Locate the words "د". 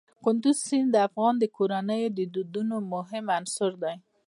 0.93-0.97, 2.17-2.19